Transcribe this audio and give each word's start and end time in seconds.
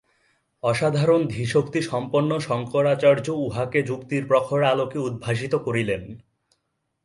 অসাধারণ 0.63 1.21
ধীশক্তিসম্পন্ন 1.27 2.31
শঙ্করাচার্য 2.39 3.27
উহাকে 3.39 3.79
যুক্তির 3.83 4.23
প্রখর 4.27 4.61
আলোকে 4.63 4.97
উদ্ভাসিত 4.99 5.53
করিলেন। 5.55 6.03